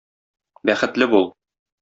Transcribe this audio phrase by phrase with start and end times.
[0.69, 1.29] Бәхетле бул!